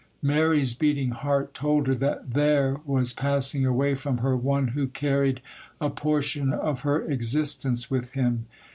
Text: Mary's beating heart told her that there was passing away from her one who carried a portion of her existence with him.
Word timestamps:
Mary's 0.23 0.73
beating 0.73 1.11
heart 1.11 1.53
told 1.53 1.85
her 1.85 1.93
that 1.93 2.33
there 2.33 2.77
was 2.87 3.13
passing 3.13 3.67
away 3.67 3.93
from 3.93 4.17
her 4.17 4.35
one 4.35 4.69
who 4.69 4.87
carried 4.87 5.41
a 5.79 5.91
portion 5.91 6.51
of 6.51 6.81
her 6.81 7.03
existence 7.07 7.91
with 7.91 8.13
him. 8.13 8.47